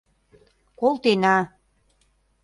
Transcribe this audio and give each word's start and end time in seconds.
Колтена. 0.79 1.35